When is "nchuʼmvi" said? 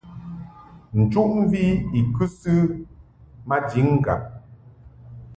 0.99-1.63